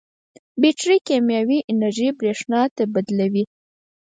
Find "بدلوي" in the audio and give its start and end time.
2.93-3.43